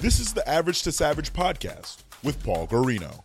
[0.00, 3.22] This is the Average to Savage podcast with Paul Guarino.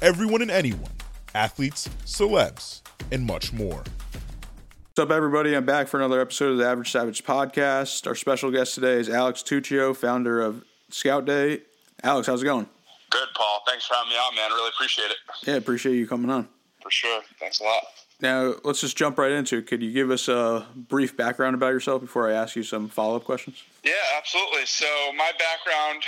[0.00, 0.92] Everyone and anyone,
[1.34, 3.82] athletes, celebs, and much more.
[3.82, 5.56] What's up, everybody?
[5.56, 8.06] I'm back for another episode of the Average Savage podcast.
[8.06, 11.62] Our special guest today is Alex Tuccio, founder of Scout Day.
[12.04, 12.68] Alex, how's it going?
[13.10, 13.60] Good, Paul.
[13.66, 14.52] Thanks for having me on, man.
[14.52, 15.16] Really appreciate it.
[15.44, 16.48] Yeah, appreciate you coming on.
[16.80, 17.22] For sure.
[17.40, 17.82] Thanks a lot.
[18.22, 19.66] Now, let's just jump right into it.
[19.66, 23.16] Could you give us a brief background about yourself before I ask you some follow
[23.16, 23.60] up questions?
[23.82, 24.64] Yeah, absolutely.
[24.64, 24.86] So,
[25.18, 26.06] my background,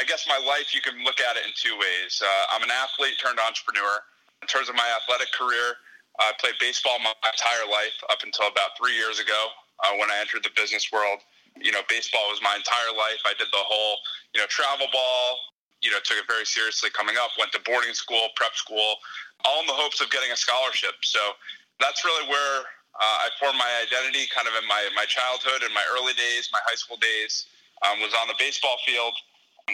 [0.00, 2.22] I guess my life, you can look at it in two ways.
[2.24, 4.00] Uh, I'm an athlete turned entrepreneur.
[4.40, 5.76] In terms of my athletic career,
[6.18, 9.52] I played baseball my entire life up until about three years ago
[9.84, 11.20] uh, when I entered the business world.
[11.60, 13.20] You know, baseball was my entire life.
[13.28, 14.00] I did the whole,
[14.32, 15.36] you know, travel ball,
[15.82, 18.96] you know, took it very seriously coming up, went to boarding school, prep school,
[19.44, 21.00] all in the hopes of getting a scholarship.
[21.02, 21.20] So
[21.80, 22.56] that's really where
[23.00, 26.52] uh, I formed my identity kind of in my, my childhood and my early days,
[26.52, 27.48] my high school days,
[27.86, 29.16] um, was on the baseball field,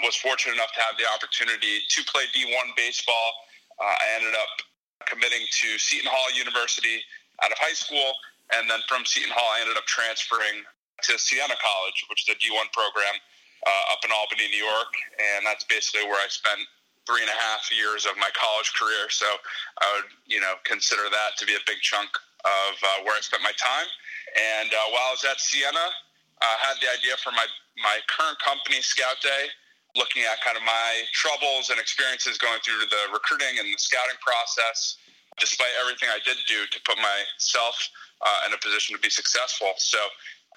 [0.04, 3.28] was fortunate enough to have the opportunity to play D1 baseball.
[3.80, 4.52] Uh, I ended up
[5.04, 7.02] committing to Seton Hall University
[7.42, 8.14] out of high school.
[8.54, 10.62] And then from Seton Hall, I ended up transferring
[11.02, 13.16] to Siena College, which is a D1 program
[13.66, 14.92] uh, up in Albany, New York.
[15.18, 16.62] And that's basically where I spent
[17.06, 19.08] three and a half years of my college career.
[19.08, 19.26] So
[19.80, 22.10] I would, you know, consider that to be a big chunk
[22.44, 23.88] of uh, where I spent my time.
[24.34, 25.86] And uh, while I was at Siena,
[26.42, 27.46] I had the idea for my,
[27.80, 29.48] my current company, Scout Day,
[29.96, 34.20] looking at kind of my troubles and experiences going through the recruiting and the scouting
[34.20, 35.00] process,
[35.40, 37.74] despite everything I did do to put myself
[38.20, 39.72] uh, in a position to be successful.
[39.80, 39.98] So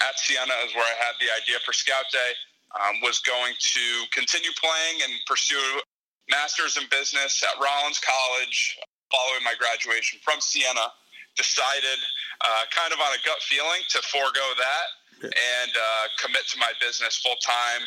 [0.04, 2.34] at Siena is where I had the idea for Scout Day.
[2.70, 5.82] Um, was going to continue playing and pursue
[6.30, 8.78] master's in business at Rollins College
[9.12, 10.94] following my graduation from Siena.
[11.38, 12.00] Decided,
[12.44, 14.88] uh, kind of on a gut feeling, to forego that
[15.24, 17.84] and uh, commit to my business full time,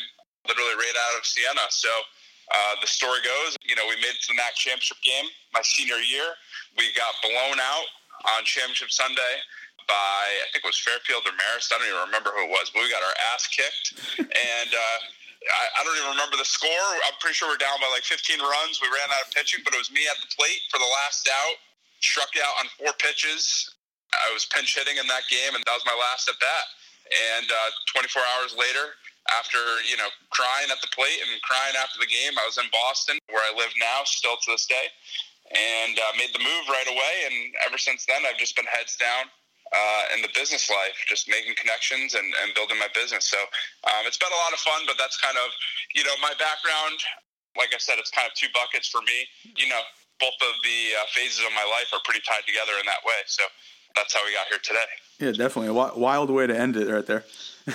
[0.48, 1.64] literally right out of Siena.
[1.68, 1.90] So
[2.52, 5.60] uh, the story goes, you know, we made it to the MAAC championship game my
[5.64, 6.36] senior year.
[6.76, 7.88] We got blown out
[8.36, 9.34] on championship Sunday
[9.88, 11.72] by I think it was Fairfield or Marist.
[11.72, 13.86] I don't even remember who it was, but we got our ass kicked,
[14.20, 14.98] and uh,
[15.50, 16.88] I, I don't even remember the score.
[17.06, 18.78] I'm pretty sure we're down by like 15 runs.
[18.78, 21.26] We ran out of pitching, but it was me at the plate for the last
[21.26, 21.56] out.
[21.98, 23.46] Struck out on four pitches.
[24.12, 26.66] I was pinch hitting in that game, and that was my last at bat.
[27.34, 28.94] And uh, 24 hours later,
[29.38, 32.66] after you know crying at the plate and crying after the game, I was in
[32.70, 34.86] Boston, where I live now, still to this day,
[35.54, 37.14] and uh, made the move right away.
[37.30, 39.30] And ever since then, I've just been heads down
[39.72, 43.24] uh, in the business life, just making connections and, and building my business.
[43.24, 43.40] So
[43.88, 45.48] um, it's been a lot of fun, but that's kind of,
[45.96, 47.00] you know, my background.
[47.56, 49.28] Like I said, it's kind of two buckets for me.
[49.56, 49.80] You know,
[50.20, 53.20] both of the uh, phases of my life are pretty tied together in that way.
[53.26, 53.44] So
[53.96, 54.88] that's how we got here today.
[55.20, 57.24] Yeah, definitely a wild way to end it right there.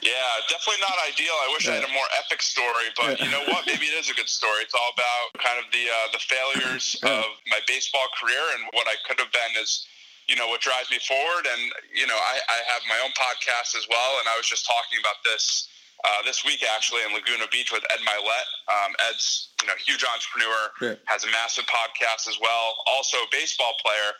[0.00, 1.36] yeah, definitely not ideal.
[1.36, 1.76] I wish yeah.
[1.76, 3.26] I had a more epic story, but yeah.
[3.26, 3.66] you know what?
[3.66, 4.64] Maybe it is a good story.
[4.64, 7.20] It's all about kind of the uh, the failures yeah.
[7.20, 9.84] of my baseball career and what I could have been is
[10.28, 11.44] you know what drives me forward.
[11.46, 11.62] And
[11.92, 14.98] you know, I, I have my own podcast as well, and I was just talking
[15.00, 15.68] about this
[16.04, 18.48] uh, this week actually in Laguna Beach with Ed Mylett.
[18.68, 20.96] Um, Ed's you know huge entrepreneur, yeah.
[21.08, 24.12] has a massive podcast as well, also a baseball player.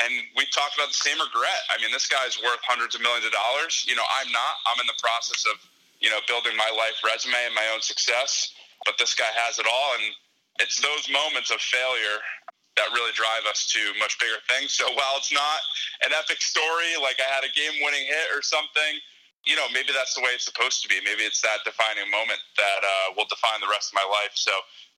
[0.00, 1.62] And we talked about the same regret.
[1.68, 3.84] I mean, this guy's worth hundreds of millions of dollars.
[3.84, 4.54] You know, I'm not.
[4.72, 5.60] I'm in the process of,
[6.00, 8.56] you know, building my life resume and my own success.
[8.88, 10.16] But this guy has it all, and
[10.64, 12.24] it's those moments of failure
[12.76, 14.72] that really drive us to much bigger things.
[14.72, 15.60] So while it's not
[16.04, 18.96] an epic story, like I had a game winning hit or something,
[19.44, 20.96] you know, maybe that's the way it's supposed to be.
[21.04, 24.32] Maybe it's that defining moment that uh, will define the rest of my life.
[24.34, 24.52] So,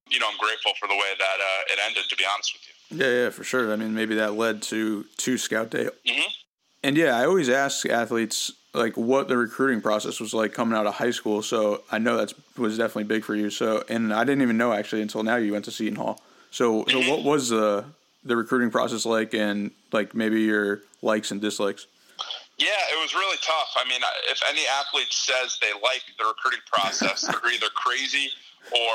[0.08, 2.62] you know, I'm grateful for the way that uh, it ended, to be honest with
[2.68, 2.74] you.
[2.92, 3.72] Yeah, yeah, for sure.
[3.72, 5.88] I mean, maybe that led to to Scout Day.
[6.06, 6.30] Mm-hmm.
[6.84, 10.86] And yeah, I always ask athletes like what the recruiting process was like coming out
[10.86, 11.40] of high school.
[11.40, 13.48] So I know that was definitely big for you.
[13.48, 16.20] So, and I didn't even know actually until now you went to Seton Hall.
[16.54, 17.84] So, so what was the
[18.22, 21.86] the recruiting process like, and like maybe your likes and dislikes?
[22.56, 23.74] Yeah, it was really tough.
[23.74, 24.00] I mean,
[24.30, 28.30] if any athlete says they like the recruiting process, they're either crazy
[28.70, 28.94] or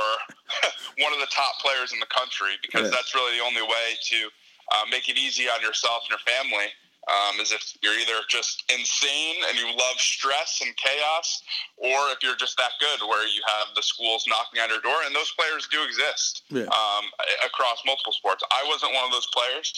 [1.04, 2.96] one of the top players in the country because yeah.
[2.96, 4.32] that's really the only way to
[4.72, 6.72] uh, make it easy on yourself and your family
[7.10, 11.42] um, is if you're either just insane and you love stress and chaos,
[11.78, 15.02] or if you're just that good where you have the schools knocking on your door,
[15.06, 16.70] and those players do exist yeah.
[16.70, 17.06] um,
[17.46, 18.44] across multiple sports.
[18.54, 19.74] I wasn't one of those players.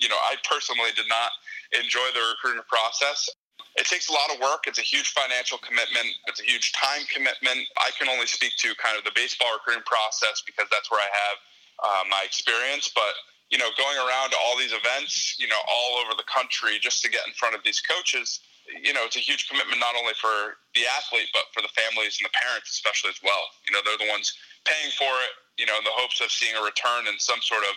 [0.00, 1.30] You know, I personally did not
[1.76, 3.28] enjoy the recruiting process.
[3.76, 4.64] It takes a lot of work.
[4.66, 6.08] It's a huge financial commitment.
[6.26, 7.68] It's a huge time commitment.
[7.78, 11.10] I can only speak to kind of the baseball recruiting process because that's where I
[11.12, 11.36] have
[11.84, 12.90] uh, my experience.
[12.90, 13.14] But
[13.50, 17.02] you know, going around to all these events, you know, all over the country just
[17.02, 18.40] to get in front of these coaches
[18.78, 22.18] you know, it's a huge commitment not only for the athlete but for the families
[22.22, 23.42] and the parents especially as well.
[23.66, 24.30] You know, they're the ones
[24.62, 25.34] paying for it.
[25.58, 27.74] You know, in the hopes of seeing a return and some sort of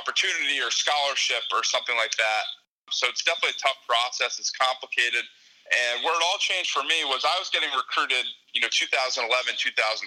[0.00, 2.44] opportunity or scholarship or something like that.
[2.92, 4.36] So it's definitely a tough process.
[4.36, 5.24] It's complicated.
[5.72, 9.24] And where it all changed for me was I was getting recruited, you know, 2011,
[9.56, 10.04] 2012,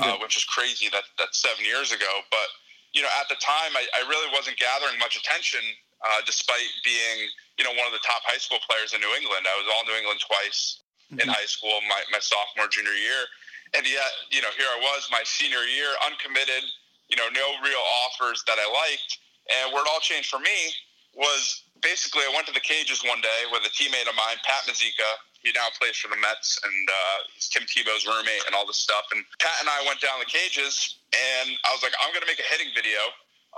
[0.00, 0.88] uh, which is crazy.
[0.88, 2.24] That that's seven years ago.
[2.32, 2.48] But
[2.94, 5.60] you know, at the time, I, I really wasn't gathering much attention,
[6.00, 7.26] uh, despite being,
[7.58, 9.44] you know, one of the top high school players in New England.
[9.44, 10.80] I was all New England twice
[11.10, 11.20] mm-hmm.
[11.20, 13.26] in high school, my, my sophomore, junior year.
[13.74, 16.62] And yet, you know, here I was, my senior year, uncommitted,
[17.10, 19.18] you know, no real offers that I liked.
[19.44, 20.72] And where it all changed for me
[21.14, 24.66] was basically I went to the cages one day with a teammate of mine, Pat
[24.66, 25.10] Mazeika.
[25.42, 28.80] He now plays for the Mets, and uh, he's Tim Tebow's roommate and all this
[28.80, 29.04] stuff.
[29.12, 32.30] And Pat and I went down the cages, and I was like, I'm going to
[32.30, 32.96] make a hitting video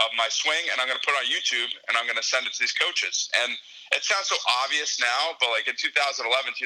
[0.02, 2.26] of my swing, and I'm going to put it on YouTube, and I'm going to
[2.26, 3.30] send it to these coaches.
[3.40, 3.54] And
[3.94, 4.36] it sounds so
[4.66, 6.58] obvious now, but like in 2011, 2012,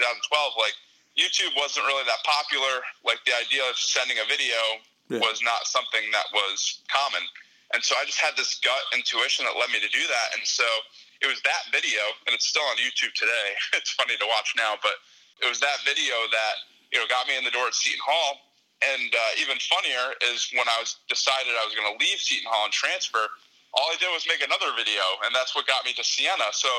[0.56, 0.74] like
[1.20, 2.80] YouTube wasn't really that popular.
[3.04, 4.58] Like the idea of sending a video
[5.12, 5.20] yeah.
[5.20, 7.22] was not something that was common.
[7.72, 10.28] And so I just had this gut intuition that led me to do that.
[10.34, 10.66] And so
[11.22, 13.48] it was that video, and it's still on YouTube today.
[13.78, 14.98] It's funny to watch now, but
[15.40, 16.54] it was that video that
[16.90, 18.40] you know got me in the door at Seton Hall.
[18.80, 22.48] And uh, even funnier is when I was decided I was going to leave Seton
[22.48, 23.28] Hall and transfer.
[23.76, 26.48] All I did was make another video, and that's what got me to Siena.
[26.56, 26.72] So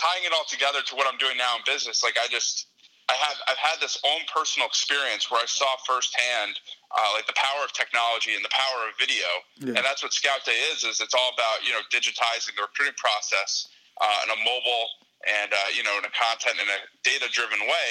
[0.00, 2.66] tying it all together to what I'm doing now in business, like I just
[3.08, 6.58] I have I've had this own personal experience where I saw firsthand
[6.94, 9.26] uh, like the power of technology and the power of video,
[9.58, 9.74] yeah.
[9.74, 10.86] and that's what Scout Day is.
[10.86, 13.66] Is it's all about you know digitizing the recruiting process
[13.98, 14.86] uh, in a mobile
[15.26, 17.90] and uh, you know in a content in a data driven way,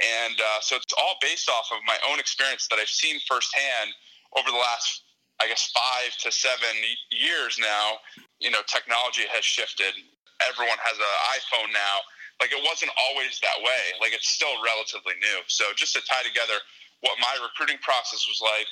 [0.00, 3.92] and uh, so it's all based off of my own experience that I've seen firsthand
[4.32, 5.04] over the last
[5.38, 6.72] I guess five to seven
[7.12, 8.00] years now.
[8.40, 9.92] You know, technology has shifted.
[10.40, 12.00] Everyone has an iPhone now
[12.40, 13.82] like it wasn't always that way.
[14.00, 15.38] Like it's still relatively new.
[15.50, 16.58] So just to tie together
[17.00, 18.68] what my recruiting process was like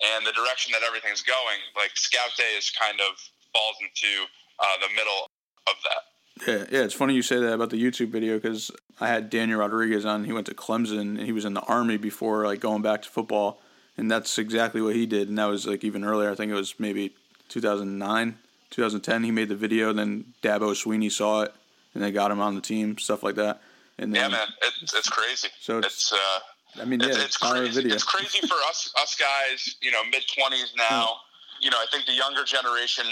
[0.00, 3.18] and the direction that everything's going, like Scout Day is kind of
[3.52, 4.26] falls into
[4.60, 5.30] uh, the middle
[5.66, 6.02] of that.
[6.46, 8.70] Yeah, yeah, it's funny you say that about the YouTube video because
[9.00, 10.24] I had Daniel Rodriguez on.
[10.24, 13.08] He went to Clemson and he was in the Army before like going back to
[13.08, 13.60] football,
[13.96, 15.28] and that's exactly what he did.
[15.28, 16.30] And that was like even earlier.
[16.30, 17.14] I think it was maybe
[17.48, 18.38] 2009,
[18.70, 19.24] 2010.
[19.24, 19.92] He made the video.
[19.92, 21.54] Then Dabo Swinney saw it,
[21.92, 23.60] and they got him on the team, stuff like that.
[23.98, 25.48] And then, yeah, man, it's it's crazy.
[25.58, 26.38] So it's, it's uh,
[26.80, 27.74] I mean, yeah, it's, it's crazy.
[27.74, 27.94] Video.
[27.94, 31.20] It's crazy for us us guys, you know, mid twenties now.
[31.60, 33.04] You know, I think the younger generation,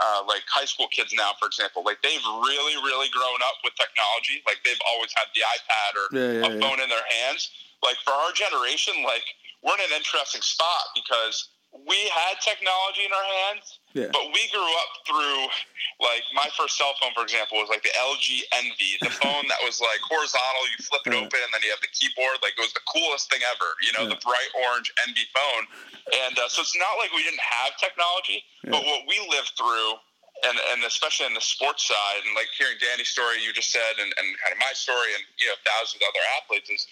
[0.00, 3.76] uh, like high school kids now, for example, like they've really, really grown up with
[3.76, 4.40] technology.
[4.48, 7.52] Like they've always had the iPad or yeah, yeah, a phone in their hands.
[7.84, 9.24] Like for our generation, like
[9.60, 14.10] we're in an interesting spot because we had technology in our hands, yeah.
[14.10, 15.40] but we grew up through
[16.02, 18.26] like my first cell phone, for example, was like the LG
[18.58, 20.62] enV, the phone that was like horizontal.
[20.66, 22.42] You flip it open, and then you have the keyboard.
[22.42, 23.70] Like it was the coolest thing ever.
[23.86, 24.18] You know, yeah.
[24.18, 25.64] the bright orange enV phone.
[26.26, 28.74] And uh, so it's not like we didn't have technology, yeah.
[28.74, 30.00] but what we lived through.
[30.40, 34.00] And, and especially in the sports side, and like hearing Danny's story, you just said,
[34.00, 36.88] and, and kind of my story, and you know, thousands of other athletes, is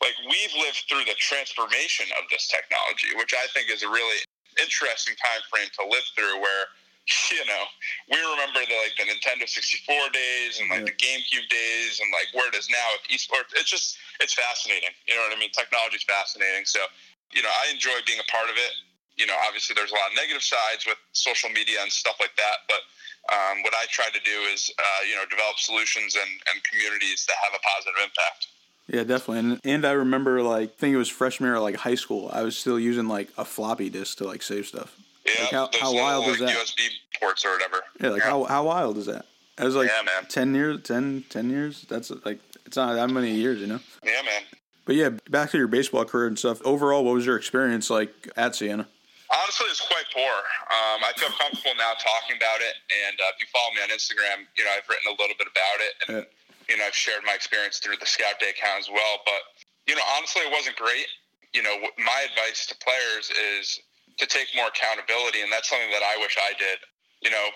[0.00, 4.22] like we've lived through the transformation of this technology, which I think is a really
[4.58, 6.70] interesting time frame to live through where
[7.32, 7.64] you know,
[8.12, 10.92] we remember the like the Nintendo 64 days and like yeah.
[10.92, 13.56] the GameCube days and like where it is now with esports.
[13.56, 14.92] It's just it's fascinating.
[15.08, 15.48] You know what I mean?
[15.56, 16.68] Technology is fascinating.
[16.68, 16.84] So,
[17.32, 18.72] you know, I enjoy being a part of it.
[19.16, 22.36] You know, obviously there's a lot of negative sides with social media and stuff like
[22.36, 22.84] that, but
[23.28, 27.26] um, what I try to do is, uh, you know, develop solutions and, and communities
[27.26, 28.46] that have a positive impact.
[28.88, 29.38] Yeah, definitely.
[29.38, 32.30] And and I remember like I think it was freshman or like high school.
[32.32, 34.96] I was still using like a floppy disk to like save stuff.
[35.26, 36.48] Yeah, like how, how wild is that?
[36.48, 36.88] USB
[37.20, 37.82] ports or whatever.
[38.00, 38.30] Yeah, like yeah.
[38.30, 39.26] how how wild is that?
[39.56, 40.28] That was like yeah, man.
[40.28, 41.84] 10 years, 10, 10 years.
[41.88, 43.80] That's like it's not that many years, you know.
[44.02, 44.42] Yeah, man.
[44.86, 46.62] But yeah, back to your baseball career and stuff.
[46.64, 48.88] Overall, what was your experience like at Siena?
[49.28, 50.24] Honestly, it's quite poor.
[50.24, 52.72] Um, I feel comfortable now talking about it,
[53.04, 55.48] and uh, if you follow me on Instagram, you know I've written a little bit
[55.52, 56.37] about it, and yeah
[56.68, 59.24] you know, I've shared my experience through the Scout Day account as well.
[59.24, 59.40] But,
[59.88, 61.08] you know, honestly, it wasn't great.
[61.56, 63.80] You know, my advice to players is
[64.20, 66.78] to take more accountability, and that's something that I wish I did.
[67.24, 67.46] You know,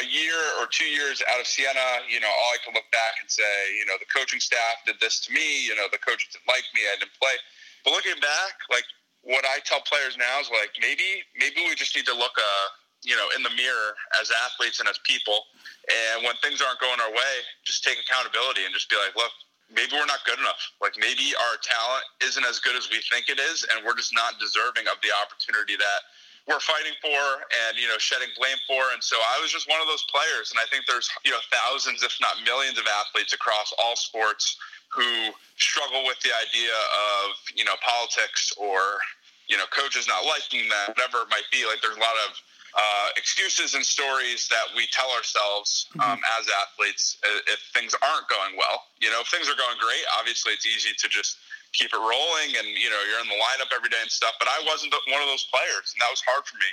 [0.00, 3.20] a year or two years out of Siena, you know, all I could look back
[3.20, 5.66] and say, you know, the coaching staff did this to me.
[5.68, 6.88] You know, the coaches didn't like me.
[6.88, 7.36] I didn't play.
[7.84, 8.88] But looking back, like
[9.20, 12.66] what I tell players now is like maybe maybe we just need to look uh
[13.02, 15.46] you know in the mirror as athletes and as people.
[15.82, 17.34] And when things aren't going our way
[17.66, 19.32] just take accountability and just be like look
[19.72, 20.60] maybe we're not good enough.
[20.84, 24.12] Like maybe our talent isn't as good as we think it is and we're just
[24.14, 26.00] not deserving of the opportunity that
[26.44, 27.22] we're fighting for
[27.66, 28.82] and you know shedding blame for.
[28.94, 31.42] And so i was just one of those players and i think there's you know
[31.50, 34.58] thousands if not millions of athletes across all sports
[34.94, 39.00] who struggle with the idea of you know politics or
[39.48, 41.64] you know coaches not liking them, whatever it might be.
[41.64, 42.36] Like there's a lot of
[42.72, 46.40] uh, excuses and stories that we tell ourselves um, mm-hmm.
[46.40, 48.88] as athletes if things aren't going well.
[49.00, 51.36] You know, if things are going great, obviously it's easy to just
[51.72, 54.36] keep it rolling and you know you're in the lineup every day and stuff.
[54.40, 56.70] But I wasn't one of those players, and that was hard for me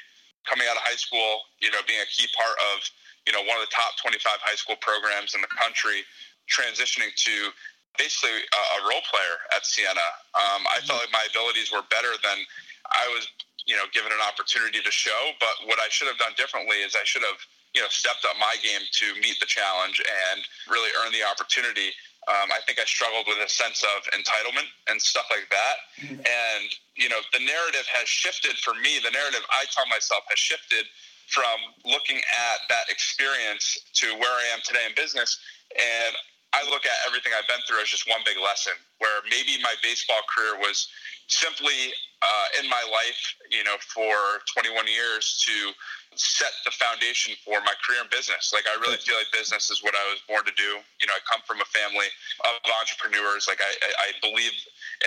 [0.48, 1.48] coming out of high school.
[1.60, 2.84] You know, being a key part of
[3.28, 6.08] you know one of the top 25 high school programs in the country,
[6.48, 7.52] transitioning to
[8.00, 10.08] basically a, a role player at Siena.
[10.32, 12.40] Um, I felt like my abilities were better than
[12.88, 13.28] I was,
[13.70, 15.38] you know, given an opportunity to show.
[15.38, 17.38] But what I should have done differently is I should have,
[17.78, 21.94] you know, stepped up my game to meet the challenge and really earn the opportunity
[22.30, 25.76] um, I think I struggled with a sense of entitlement and stuff like that.
[25.98, 26.22] Mm-hmm.
[26.22, 29.02] And, you know, the narrative has shifted for me.
[29.02, 30.86] The narrative I tell myself has shifted
[31.26, 35.40] from looking at that experience to where I am today in business.
[35.74, 36.14] And
[36.54, 39.76] I look at everything I've been through as just one big lesson where maybe my
[39.84, 40.90] baseball career was
[41.30, 43.22] simply uh, in my life,
[43.54, 45.72] you know, for 21 years to
[46.18, 48.52] set the foundation for my career in business.
[48.52, 50.82] Like I really feel like business is what I was born to do.
[51.00, 52.10] You know, I come from a family
[52.44, 53.48] of entrepreneurs.
[53.48, 53.72] Like I,
[54.04, 54.52] I believe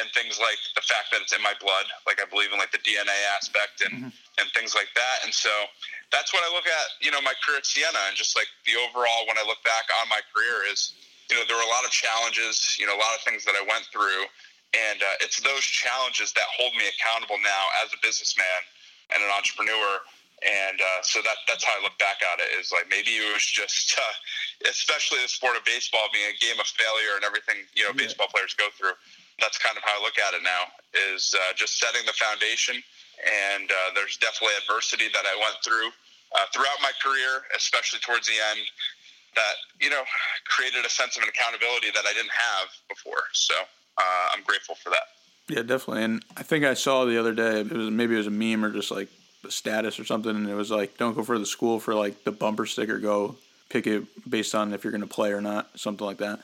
[0.00, 1.84] in things like the fact that it's in my blood.
[2.08, 4.40] Like I believe in like the DNA aspect and mm-hmm.
[4.40, 5.26] and things like that.
[5.26, 5.52] And so
[6.14, 6.86] that's what I look at.
[7.04, 9.84] You know, my career at Siena and just like the overall when I look back
[10.00, 10.96] on my career is,
[11.32, 12.76] you know, there were a lot of challenges.
[12.76, 14.28] You know, a lot of things that I went through.
[14.72, 18.60] And uh, it's those challenges that hold me accountable now as a businessman
[19.12, 20.00] and an entrepreneur
[20.42, 22.50] and uh, so that that's how I look back at it.
[22.58, 24.14] Is like maybe it was just, uh,
[24.68, 28.06] especially the sport of baseball being a game of failure and everything you know yeah.
[28.06, 28.94] baseball players go through.
[29.38, 30.70] That's kind of how I look at it now.
[31.14, 32.82] Is uh, just setting the foundation,
[33.22, 35.94] and uh, there's definitely adversity that I went through
[36.34, 38.62] uh, throughout my career, especially towards the end.
[39.34, 40.02] That you know
[40.46, 43.22] created a sense of an accountability that I didn't have before.
[43.32, 43.54] So
[43.98, 45.08] uh, I'm grateful for that.
[45.48, 46.04] Yeah, definitely.
[46.04, 47.60] And I think I saw the other day.
[47.60, 49.08] It was maybe it was a meme or just like
[49.44, 52.24] a status or something, and it was like, don't go for the school for like
[52.24, 52.98] the bumper sticker.
[52.98, 53.36] Go
[53.70, 56.40] pick it based on if you're going to play or not, something like that.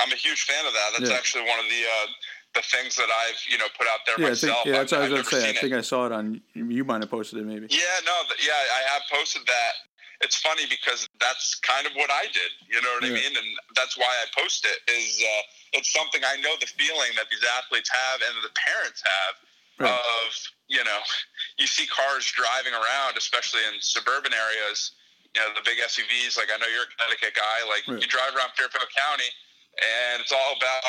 [0.00, 0.90] I'm a huge fan of that.
[0.98, 1.16] That's yeah.
[1.16, 2.06] actually one of the uh,
[2.54, 4.52] the things that I've you know put out there yeah, myself.
[4.52, 5.50] I think, yeah, that's what I was going to say.
[5.50, 5.78] I think it.
[5.78, 6.40] I saw it on.
[6.54, 7.66] You might have posted it, maybe.
[7.70, 9.72] Yeah, no, yeah, I have posted that.
[10.20, 12.52] It's funny because that's kind of what I did.
[12.68, 13.16] You know what yeah.
[13.16, 13.32] I mean?
[13.36, 14.78] And that's why I post it.
[14.88, 15.42] Is uh,
[15.76, 19.34] it's something I know the feeling that these athletes have and the parents have
[19.78, 19.92] right.
[19.92, 20.28] of
[20.68, 21.00] you know
[21.60, 24.92] you see cars driving around, especially in suburban areas.
[25.36, 26.40] You know the big SUVs.
[26.40, 27.58] Like I know you're a Connecticut guy.
[27.68, 28.00] Like right.
[28.00, 29.28] you drive around Fairfield County,
[29.76, 30.80] and it's all about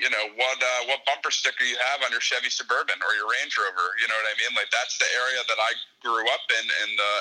[0.00, 3.28] you know what uh, what bumper sticker you have on your Chevy Suburban or your
[3.28, 3.92] Range Rover.
[4.00, 4.56] You know what I mean?
[4.56, 7.12] Like that's the area that I grew up in, and the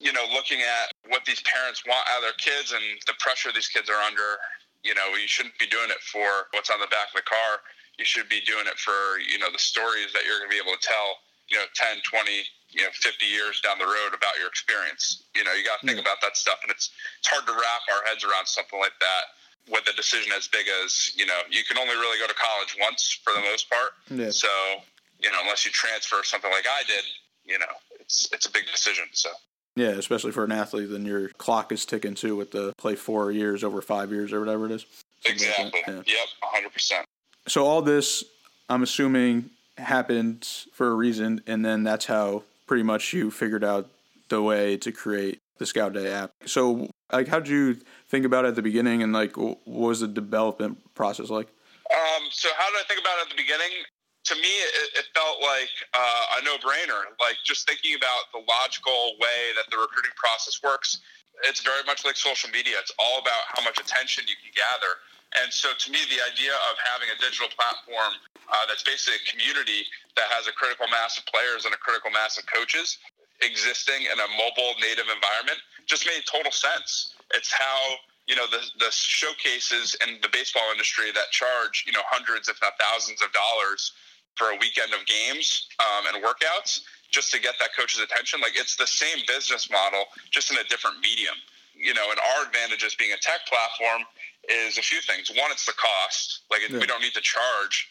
[0.00, 3.50] you know looking at what these parents want out of their kids and the pressure
[3.52, 4.38] these kids are under.
[4.84, 7.64] You know, you shouldn't be doing it for what's on the back of the car.
[7.96, 10.60] You should be doing it for you know the stories that you're going to be
[10.60, 12.30] able to tell you know 10 20
[12.70, 15.86] you know 50 years down the road about your experience you know you got to
[15.86, 16.06] think yeah.
[16.06, 19.24] about that stuff and it's it's hard to wrap our heads around something like that
[19.68, 22.76] with a decision as big as you know you can only really go to college
[22.80, 24.30] once for the most part yeah.
[24.30, 24.48] so
[25.20, 27.04] you know unless you transfer something like i did
[27.44, 29.30] you know it's it's a big decision so
[29.76, 33.32] yeah, especially for an athlete, then your clock is ticking too with the play four
[33.32, 34.86] years over five years or whatever it is.
[35.26, 35.80] Exactly.
[35.86, 35.94] Yeah.
[35.94, 36.28] Yep.
[36.42, 37.06] hundred percent.
[37.46, 38.24] So all this,
[38.68, 43.88] I'm assuming, happened for a reason, and then that's how pretty much you figured out
[44.28, 46.30] the way to create the Scout Day app.
[46.46, 47.74] So, like, how did you
[48.08, 51.48] think about it at the beginning, and like, what was the development process like?
[51.92, 53.70] Um, so, how did I think about it at the beginning?
[54.24, 57.12] To me, it, it felt like uh, a no-brainer.
[57.20, 61.04] Like just thinking about the logical way that the recruiting process works.
[61.44, 62.80] It's very much like social media.
[62.80, 65.02] It's all about how much attention you can gather.
[65.44, 68.14] And so, to me, the idea of having a digital platform
[68.48, 69.82] uh, that's basically a community
[70.14, 73.02] that has a critical mass of players and a critical mass of coaches
[73.42, 77.14] existing in a mobile native environment just made total sense.
[77.34, 82.04] It's how you know the the showcases in the baseball industry that charge you know
[82.06, 83.92] hundreds, if not thousands, of dollars
[84.36, 88.40] for a weekend of games um, and workouts just to get that coach's attention.
[88.40, 91.34] Like it's the same business model, just in a different medium.
[91.74, 94.06] You know, and our advantage as being a tech platform
[94.48, 95.30] is a few things.
[95.30, 96.46] One, it's the cost.
[96.50, 96.78] Like yeah.
[96.78, 97.88] we don't need to charge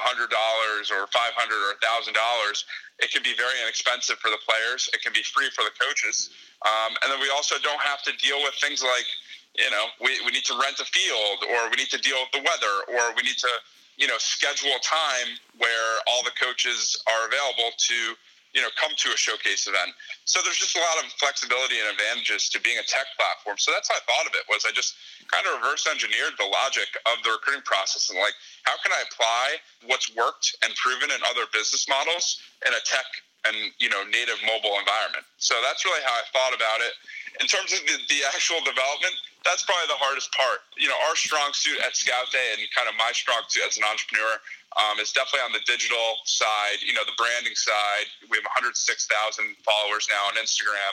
[0.00, 2.64] hundred dollars or five hundred or a thousand dollars,
[3.02, 4.88] it can be very inexpensive for the players.
[4.94, 6.30] It can be free for the coaches,
[6.64, 9.08] um, and then we also don't have to deal with things like
[9.58, 12.32] you know we, we need to rent a field or we need to deal with
[12.32, 13.52] the weather or we need to
[13.96, 18.16] you know schedule a time where all the coaches are available to
[18.52, 19.96] you know, come to a showcase event.
[20.24, 23.56] So there's just a lot of flexibility and advantages to being a tech platform.
[23.56, 24.94] So that's how I thought of it was I just
[25.32, 28.36] kind of reverse engineered the logic of the recruiting process and like,
[28.68, 29.56] how can I apply
[29.88, 33.08] what's worked and proven in other business models in a tech
[33.46, 35.26] and, you know, native mobile environment.
[35.38, 36.94] So that's really how I thought about it.
[37.40, 40.62] In terms of the, the actual development, that's probably the hardest part.
[40.78, 43.80] You know, our strong suit at Scout Day and kind of my strong suit as
[43.80, 44.38] an entrepreneur
[44.78, 48.06] um, is definitely on the digital side, you know, the branding side.
[48.30, 48.76] We have 106,000
[49.66, 50.92] followers now on Instagram.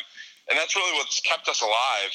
[0.50, 2.12] And that's really what's kept us alive.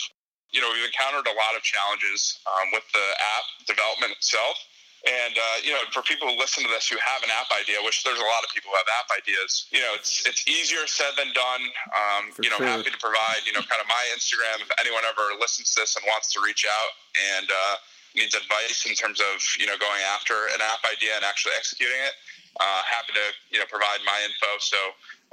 [0.50, 3.06] You know, we've encountered a lot of challenges um, with the
[3.38, 4.58] app development itself.
[5.04, 7.76] And uh, you know, for people who listen to this who have an app idea,
[7.84, 10.88] which there's a lot of people who have app ideas, you know, it's it's easier
[10.88, 11.62] said than done.
[11.92, 12.72] Um, you know, sure.
[12.72, 15.92] happy to provide you know kind of my Instagram if anyone ever listens to this
[16.00, 16.92] and wants to reach out
[17.36, 17.76] and uh,
[18.16, 22.00] needs advice in terms of you know going after an app idea and actually executing
[22.00, 22.16] it.
[22.56, 24.80] Uh, happy to you know provide my info so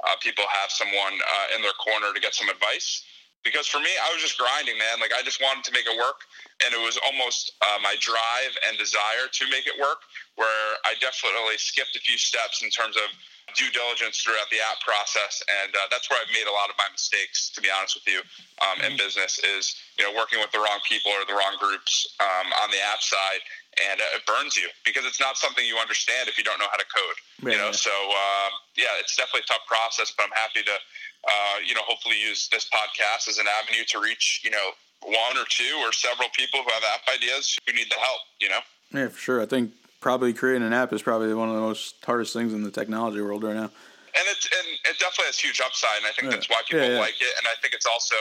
[0.04, 3.08] uh, people have someone uh, in their corner to get some advice
[3.44, 5.02] because for me, I was just grinding, man.
[5.02, 6.22] Like I just wanted to make it work,
[6.64, 10.02] and it was almost uh, my drive and desire to make it work.
[10.38, 13.10] Where I definitely skipped a few steps in terms of
[13.52, 16.76] due diligence throughout the app process, and uh, that's where I've made a lot of
[16.78, 17.50] my mistakes.
[17.52, 18.22] To be honest with you,
[18.62, 19.02] um, in mm-hmm.
[19.02, 22.70] business, is you know working with the wrong people or the wrong groups um, on
[22.70, 23.42] the app side,
[23.90, 26.70] and uh, it burns you because it's not something you understand if you don't know
[26.70, 27.18] how to code.
[27.42, 27.52] Right.
[27.54, 30.76] You know, so uh, yeah, it's definitely a tough process, but I'm happy to
[31.26, 34.70] uh, you know, hopefully use this podcast as an avenue to reach, you know,
[35.04, 38.48] one or two or several people who have app ideas who need the help, you
[38.48, 38.60] know?
[38.92, 39.40] Yeah, for sure.
[39.40, 42.62] I think probably creating an app is probably one of the most hardest things in
[42.62, 43.70] the technology world right now.
[44.12, 46.36] And it's and it definitely has huge upside, and I think yeah.
[46.36, 47.08] that's why people yeah, yeah.
[47.08, 47.32] like it.
[47.40, 48.12] And I think it's also,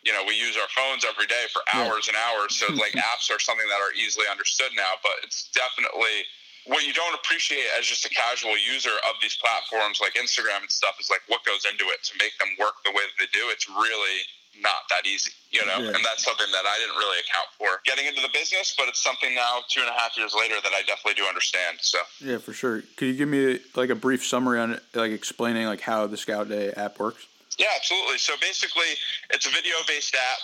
[0.00, 3.28] you know, we use our phones every day for hours and hours, so like apps
[3.28, 4.96] are something that are easily understood now.
[5.04, 6.24] But it's definitely
[6.66, 10.70] what you don't appreciate as just a casual user of these platforms like Instagram and
[10.70, 13.28] stuff is like what goes into it to make them work the way that they
[13.32, 13.52] do.
[13.52, 14.24] It's really
[14.62, 15.92] not that easy, you know, yeah.
[15.92, 19.02] and that's something that I didn't really account for getting into the business, but it's
[19.02, 21.78] something now two and a half years later that I definitely do understand.
[21.80, 22.82] So yeah, for sure.
[22.96, 26.16] Could you give me like a brief summary on it, like explaining like how the
[26.16, 27.26] Scout Day app works?
[27.58, 28.18] Yeah, absolutely.
[28.18, 28.98] So basically,
[29.30, 30.38] it's a video-based app.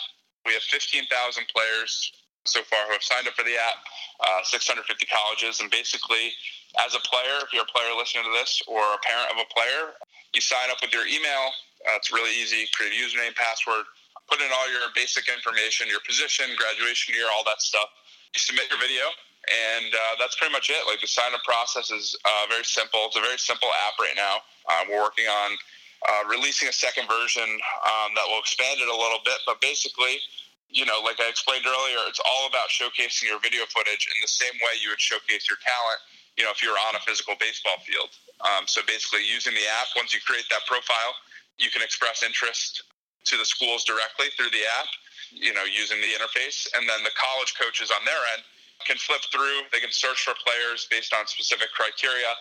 [0.47, 2.13] We have 15,000 players
[2.51, 3.79] so far who have signed up for the app,
[4.19, 5.63] uh, 650 colleges.
[5.63, 6.35] And basically,
[6.83, 9.49] as a player, if you're a player listening to this or a parent of a
[9.55, 9.95] player,
[10.35, 11.55] you sign up with your email.
[11.87, 12.69] Uh, it's really easy.
[12.75, 13.87] Create a username, password,
[14.31, 17.91] put in all your basic information, your position, graduation year, all that stuff.
[18.35, 19.11] You submit your video,
[19.51, 20.79] and uh, that's pretty much it.
[20.87, 23.11] Like the sign up process is uh, very simple.
[23.11, 24.45] It's a very simple app right now.
[24.71, 25.59] Um, we're working on
[26.07, 30.23] uh, releasing a second version um, that will expand it a little bit, but basically,
[30.71, 34.31] you know, like I explained earlier, it's all about showcasing your video footage in the
[34.31, 36.01] same way you would showcase your talent,
[36.39, 38.15] you know, if you were on a physical baseball field.
[38.41, 41.19] Um, so basically, using the app, once you create that profile,
[41.59, 42.87] you can express interest
[43.27, 44.89] to the schools directly through the app,
[45.35, 46.71] you know, using the interface.
[46.73, 48.43] And then the college coaches on their end
[48.87, 52.33] can flip through, they can search for players based on specific criteria.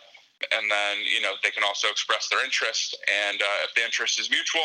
[0.56, 2.96] And then, you know, they can also express their interest.
[3.12, 4.64] And uh, if the interest is mutual,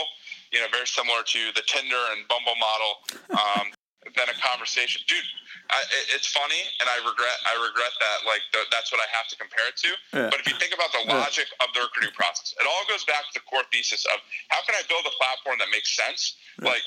[0.55, 2.93] you know, very similar to the Tinder and Bumble model.
[3.35, 3.75] Um,
[4.13, 5.25] then a conversation, dude.
[5.73, 5.81] I,
[6.13, 8.19] it's funny, and I regret I regret that.
[8.29, 9.91] Like the, that's what I have to compare it to.
[10.13, 10.29] Yeah.
[10.29, 11.65] But if you think about the logic yeah.
[11.65, 14.21] of the recruiting process, it all goes back to the core thesis of
[14.53, 16.37] how can I build a platform that makes sense.
[16.61, 16.77] Yeah.
[16.77, 16.85] Like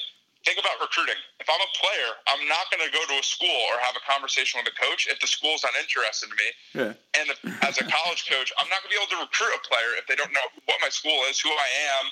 [0.47, 1.19] think about recruiting.
[1.43, 4.03] If I'm a player, I'm not going to go to a school or have a
[4.07, 6.49] conversation with a coach if the school's not interested in me.
[6.71, 6.93] Yeah.
[7.19, 9.61] And if, as a college coach, I'm not going to be able to recruit a
[9.67, 12.03] player if they don't know what my school is, who I am,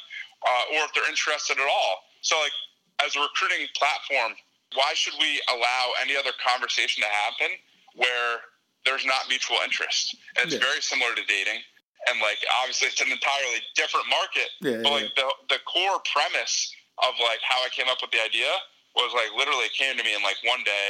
[0.45, 2.05] uh, or if they're interested at all.
[2.21, 2.53] So, like,
[3.03, 4.37] as a recruiting platform,
[4.73, 7.57] why should we allow any other conversation to happen
[7.95, 8.45] where
[8.85, 10.15] there's not mutual interest?
[10.37, 10.63] And it's yeah.
[10.63, 11.61] very similar to dating.
[12.05, 14.49] And, like, obviously, it's an entirely different market.
[14.61, 16.69] Yeah, but, like, the, the core premise
[17.01, 18.51] of, like, how I came up with the idea
[18.93, 20.89] was, like, literally came to me in, like, one day.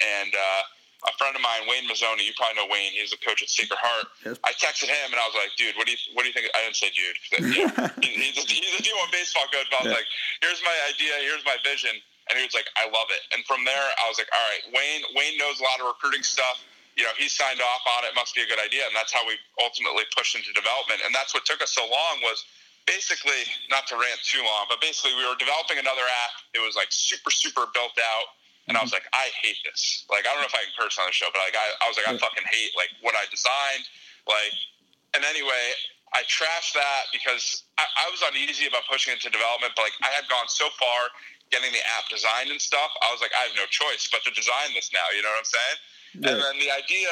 [0.00, 0.62] And, uh,
[1.08, 2.92] a friend of mine, Wayne Mazzoni, you probably know Wayne.
[2.92, 4.06] He's a coach at Sacred Heart.
[4.24, 4.36] Yes.
[4.44, 6.52] I texted him and I was like, "Dude, what do you what do you think?"
[6.52, 7.16] I didn't say dude.
[8.04, 8.44] he's, a,
[8.80, 9.68] a D1 baseball coach.
[9.68, 10.00] But I was yeah.
[10.00, 10.08] like,
[10.40, 11.14] "Here's my idea.
[11.20, 11.92] Here's my vision."
[12.28, 14.64] And he was like, "I love it." And from there, I was like, "All right,
[14.72, 15.02] Wayne.
[15.14, 16.64] Wayne knows a lot of recruiting stuff.
[16.96, 18.16] You know, he signed off on it.
[18.16, 21.04] Must be a good idea." And that's how we ultimately pushed into development.
[21.04, 22.44] And that's what took us so long was
[22.88, 26.34] basically not to rant too long, but basically we were developing another app.
[26.56, 28.40] It was like super super built out
[28.70, 29.02] and I was mm-hmm.
[29.02, 30.06] like, I hate this.
[30.06, 31.90] Like, I don't know if I can curse on the show, but like, I, I
[31.90, 33.82] was like, I fucking hate like what I designed.
[34.30, 34.54] Like,
[35.18, 35.74] and anyway,
[36.10, 39.98] I trashed that because I, I was uneasy about pushing it to development, but like,
[40.02, 41.00] I had gone so far
[41.54, 42.90] getting the app designed and stuff.
[43.02, 45.06] I was like, I have no choice but to design this now.
[45.14, 45.78] You know what I'm saying?
[46.14, 46.26] Yeah.
[46.30, 47.10] And then the idea,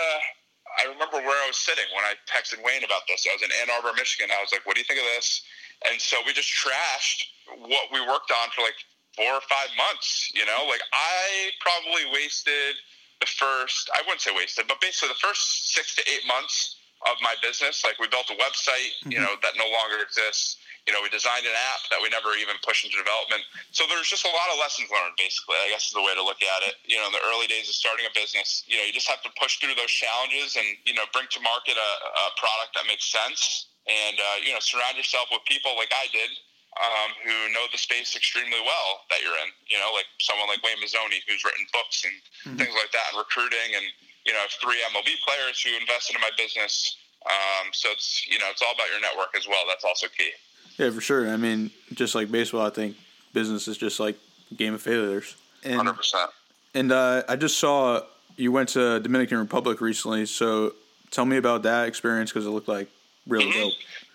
[0.78, 3.26] I remember where I was sitting when I texted Wayne about this.
[3.26, 4.30] I was in Ann Arbor, Michigan.
[4.30, 5.42] I was like, what do you think of this?
[5.90, 7.22] And so we just trashed
[7.66, 8.78] what we worked on for like
[9.14, 10.30] four or five months.
[10.34, 12.78] You know, like I probably wasted
[13.18, 17.16] the first, I wouldn't say wasted, but basically the first six to eight months of
[17.22, 17.86] my business.
[17.86, 19.14] Like we built a website, mm-hmm.
[19.14, 20.58] you know, that no longer exists.
[20.88, 23.44] You know, we designed an app that we never even pushed into development.
[23.76, 26.24] So there's just a lot of lessons learned, basically, I guess is the way to
[26.24, 26.80] look at it.
[26.88, 29.20] You know, in the early days of starting a business, you know, you just have
[29.28, 32.88] to push through those challenges and, you know, bring to market a, a product that
[32.88, 36.32] makes sense and, uh, you know, surround yourself with people like I did
[36.78, 39.50] um, who know the space extremely well that you're in.
[39.66, 42.56] You know, like someone like Wayne Mazzoni, who's written books and mm-hmm.
[42.60, 43.86] things like that, and recruiting, and
[44.28, 46.96] you know, I have three MLB players who invested in my business.
[47.26, 49.64] Um, so it's you know, it's all about your network as well.
[49.66, 50.30] That's also key.
[50.76, 51.28] Yeah, for sure.
[51.28, 52.96] I mean, just like baseball, I think
[53.32, 54.16] business is just like
[54.50, 55.34] a game of failures.
[55.64, 56.30] Hundred percent.
[56.74, 58.02] And uh, I just saw
[58.36, 60.26] you went to Dominican Republic recently.
[60.26, 60.74] So
[61.10, 62.88] tell me about that experience because it looked like
[63.26, 63.60] really mm-hmm.
[63.60, 63.72] dope.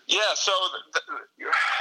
[0.07, 0.19] Yeah.
[0.35, 0.51] So,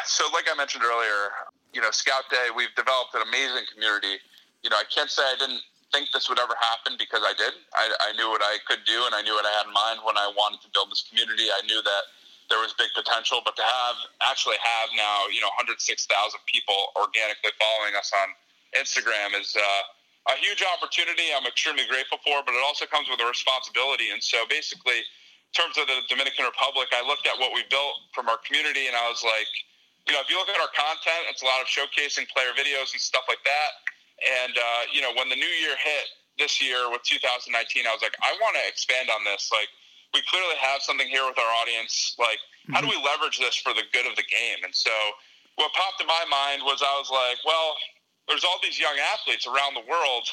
[0.06, 1.30] so like I mentioned earlier,
[1.72, 4.16] you know, Scout Day, we've developed an amazing community.
[4.62, 5.60] You know, I can't say I didn't
[5.92, 7.52] think this would ever happen because I did.
[7.76, 10.00] I, I knew what I could do and I knew what I had in mind
[10.02, 11.52] when I wanted to build this community.
[11.52, 12.04] I knew that
[12.50, 15.78] there was big potential, but to have actually have now, you know, 106,000
[16.48, 18.28] people organically following us on
[18.76, 21.32] Instagram is uh, a huge opportunity.
[21.32, 24.12] I'm extremely grateful for, but it also comes with a responsibility.
[24.12, 28.08] And so basically, in terms of the Dominican Republic, I looked at what we built
[28.16, 29.48] from our community and I was like,
[30.08, 32.90] you know, if you look at our content, it's a lot of showcasing player videos
[32.90, 33.70] and stuff like that.
[34.22, 36.06] And, uh, you know, when the new year hit
[36.38, 37.50] this year with 2019,
[37.86, 39.50] I was like, I want to expand on this.
[39.50, 39.68] Like,
[40.14, 42.14] we clearly have something here with our audience.
[42.18, 42.72] Like, mm-hmm.
[42.74, 43.10] how do we mm-hmm.
[43.10, 44.62] leverage this for the good of the game?
[44.62, 44.92] And so,
[45.56, 47.76] what popped in my mind was I was like, well,
[48.28, 50.24] there's all these young athletes around the world,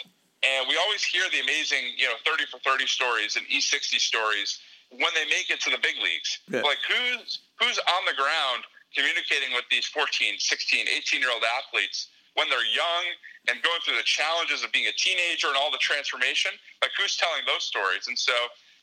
[0.45, 4.61] and we always hear the amazing, you know, 30 for 30 stories and E60 stories
[4.89, 6.39] when they make it to the big leagues.
[6.47, 6.61] Yeah.
[6.61, 8.63] Like, who's who's on the ground
[8.95, 12.07] communicating with these 14, 16, 18 year old athletes
[12.39, 13.03] when they're young
[13.51, 16.55] and going through the challenges of being a teenager and all the transformation?
[16.79, 18.07] Like, who's telling those stories?
[18.07, 18.31] And so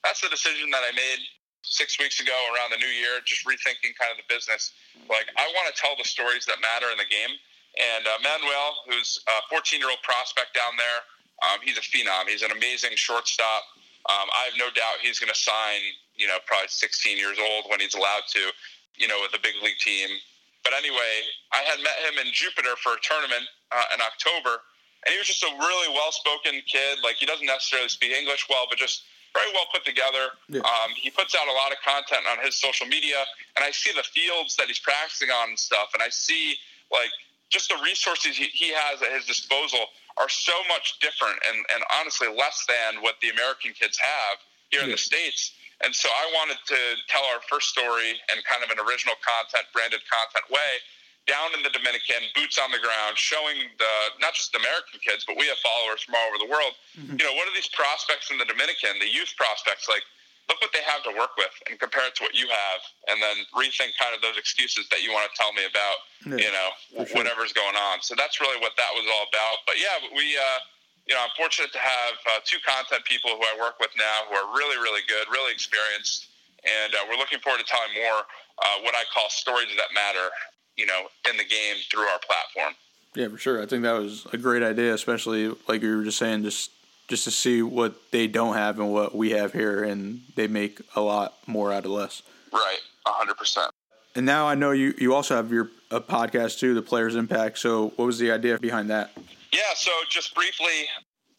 [0.05, 1.25] that's the decision that I made
[1.65, 4.77] six weeks ago around the new year, just rethinking kind of the business.
[5.09, 7.33] Like, I want to tell the stories that matter in the game.
[7.77, 11.01] And uh, Manuel, who's a 14 year old prospect down there,
[11.45, 12.29] um, he's a phenom.
[12.29, 13.65] He's an amazing shortstop.
[14.09, 15.83] Um, I have no doubt he's going to sign,
[16.15, 18.53] you know, probably 16 years old when he's allowed to,
[18.97, 20.09] you know, with a big league team.
[20.67, 21.15] But anyway,
[21.55, 24.67] I had met him in Jupiter for a tournament uh, in October,
[25.07, 26.99] and he was just a really well spoken kid.
[27.07, 30.35] Like, he doesn't necessarily speak English well, but just very well put together.
[30.51, 30.67] Yeah.
[30.67, 33.23] Um, he puts out a lot of content on his social media,
[33.55, 36.59] and I see the fields that he's practicing on and stuff, and I see
[36.91, 37.15] like
[37.47, 41.85] just the resources he, he has at his disposal are so much different and, and
[42.01, 44.87] honestly less than what the American kids have here yeah.
[44.87, 45.53] in the States.
[45.85, 49.69] And so I wanted to tell our first story in kind of an original content,
[49.77, 50.73] branded content way
[51.29, 55.27] down in the Dominican, boots on the ground, showing the not just the American kids,
[55.27, 56.73] but we have followers from all over the world.
[56.95, 57.19] Mm-hmm.
[57.19, 60.07] You know, what are these prospects in the Dominican, the youth prospects, like?
[60.47, 63.19] Look what they have to work with, and compare it to what you have, and
[63.19, 66.07] then rethink kind of those excuses that you want to tell me about.
[66.23, 66.69] Yeah, you know,
[67.03, 67.19] sure.
[67.19, 67.99] whatever's going on.
[67.99, 69.67] So that's really what that was all about.
[69.67, 70.39] But yeah, we.
[70.39, 70.63] Uh,
[71.07, 74.27] you know, I'm fortunate to have uh, two content people who I work with now
[74.27, 76.29] who are really, really good, really experienced,
[76.67, 78.27] and uh, we're looking forward to telling more
[78.59, 80.33] uh, what I call stories that matter
[80.77, 82.75] you know, in the game through our platform.
[83.15, 83.63] Yeah, for sure.
[83.63, 86.71] I think that was a great idea, especially like you were just saying, just
[87.09, 90.81] just to see what they don't have and what we have here, and they make
[90.97, 92.23] a lot more out of less.
[92.53, 93.71] Right, hundred percent.
[94.15, 97.59] And now I know you you also have your a podcast too, the Players Impact.
[97.59, 99.13] So, what was the idea behind that?
[99.77, 100.89] So just briefly,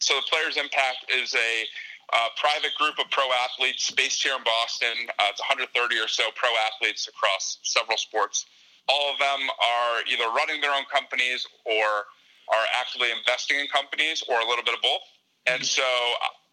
[0.00, 1.66] so the Players Impact is a
[2.14, 4.94] uh, private group of pro athletes based here in Boston.
[5.18, 8.46] Uh, it's 130 or so pro athletes across several sports
[8.88, 12.08] all of them are either running their own companies or
[12.48, 15.04] are actively investing in companies or a little bit of both.
[15.46, 15.84] And mm-hmm.
[15.84, 15.84] so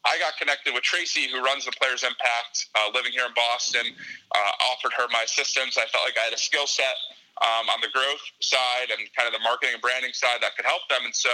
[0.04, 3.88] I got connected with Tracy, who runs the Players Impact, uh, living here in Boston.
[4.36, 5.80] Uh, offered her my assistance.
[5.80, 7.00] I felt like I had a skill set
[7.42, 10.68] um, on the growth side and kind of the marketing and branding side that could
[10.68, 11.08] help them.
[11.08, 11.32] And so,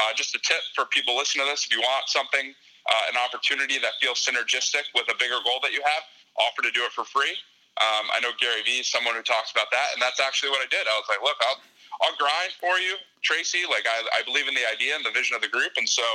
[0.00, 2.54] uh, just a tip for people listening to this: if you want something,
[2.90, 6.02] uh, an opportunity that feels synergistic with a bigger goal that you have,
[6.38, 7.34] offer to do it for free.
[7.82, 10.62] Um, I know Gary Vee is someone who talks about that, and that's actually what
[10.62, 10.86] I did.
[10.86, 11.58] I was like, look, I'll,
[12.06, 12.94] I'll grind for you,
[13.26, 13.66] Tracy.
[13.66, 15.74] Like, I, I believe in the idea and the vision of the group.
[15.74, 16.06] And so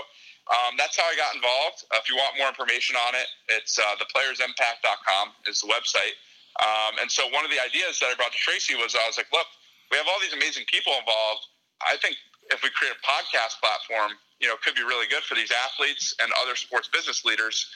[0.47, 1.83] um, that's how I got involved.
[1.91, 6.15] Uh, if you want more information on it, it's uh, theplayersimpact.com is the website.
[6.63, 9.19] Um, and so one of the ideas that I brought to Tracy was I was
[9.19, 9.47] like, look,
[9.91, 11.43] we have all these amazing people involved.
[11.83, 12.15] I think
[12.49, 15.51] if we create a podcast platform, you know, it could be really good for these
[15.51, 17.67] athletes and other sports business leaders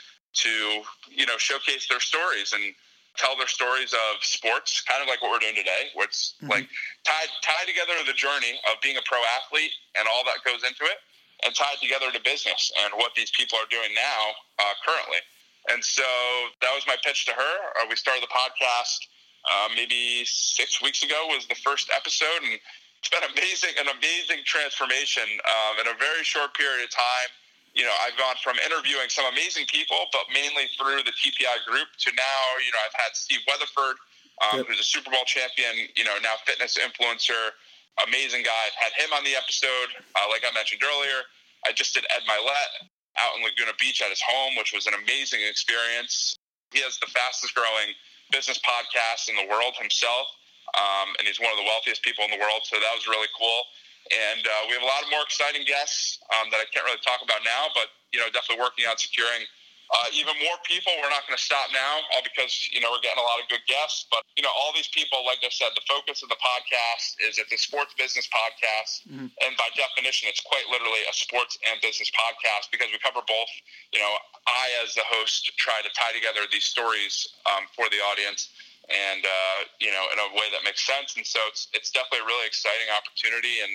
[0.41, 2.73] to, you know, showcase their stories and
[3.17, 6.49] tell their stories of sports, kind of like what we're doing today, where it's mm-hmm.
[6.49, 6.65] like
[7.05, 10.83] tied tied together the journey of being a pro athlete and all that goes into
[10.89, 10.97] it,
[11.45, 14.21] and tied together to business and what these people are doing now
[14.57, 15.21] uh, currently.
[15.71, 16.03] And so
[16.59, 17.53] that was my pitch to her.
[17.79, 19.07] Uh, we started the podcast
[19.45, 22.59] uh, maybe six weeks ago was the first episode, and
[23.03, 27.29] it's been amazing, an amazing transformation um, in a very short period of time
[27.73, 31.89] you know, I've gone from interviewing some amazing people, but mainly through the TPI group
[32.05, 33.97] to now, you know, I've had Steve Weatherford,
[34.45, 34.69] um, yep.
[34.69, 37.57] who's a Super Bowl champion, you know, now fitness influencer,
[38.05, 38.61] amazing guy.
[38.69, 39.89] I've had him on the episode.
[40.13, 41.25] Uh, like I mentioned earlier,
[41.65, 44.93] I just did Ed Mylett out in Laguna Beach at his home, which was an
[44.93, 46.37] amazing experience.
[46.69, 47.97] He has the fastest growing
[48.29, 50.29] business podcast in the world himself.
[50.73, 52.65] Um, and he's one of the wealthiest people in the world.
[52.65, 53.61] So that was really cool.
[54.11, 56.99] And uh, we have a lot of more exciting guests um, that I can't really
[57.05, 59.47] talk about now, but you know, definitely working on securing
[59.93, 60.91] uh, even more people.
[60.99, 63.45] We're not going to stop now, all because you know we're getting a lot of
[63.47, 64.09] good guests.
[64.09, 67.37] But you know, all these people, like I said, the focus of the podcast is
[67.37, 69.29] it's a sports business podcast, mm-hmm.
[69.29, 73.51] and by definition, it's quite literally a sports and business podcast because we cover both.
[73.91, 74.13] You know,
[74.49, 78.49] I as the host try to tie together these stories um, for the audience
[78.91, 81.15] and uh, you know in a way that makes sense.
[81.15, 83.71] And so it's it's definitely a really exciting opportunity and